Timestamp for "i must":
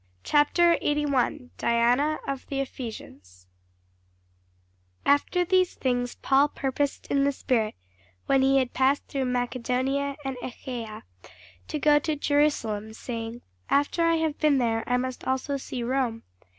14.89-15.23